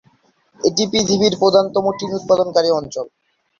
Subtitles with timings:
[0.59, 3.05] এটি পৃথিবীর প্রধানতম টিন উৎপাদনকারী অঞ্চল।